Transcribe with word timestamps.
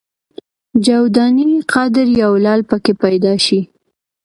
جو 0.85 0.99
دانې 1.15 1.47
قدر 1.73 2.05
یو 2.21 2.31
لعل 2.43 2.61
په 2.69 2.77
کې 2.83 2.93
پیدا 3.03 3.33
شي. 3.45 3.59